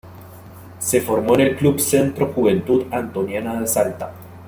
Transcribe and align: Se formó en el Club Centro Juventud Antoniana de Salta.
Se 0.79 0.99
formó 0.99 1.35
en 1.35 1.41
el 1.41 1.55
Club 1.55 1.79
Centro 1.79 2.33
Juventud 2.33 2.87
Antoniana 2.89 3.61
de 3.61 3.67
Salta. 3.67 4.11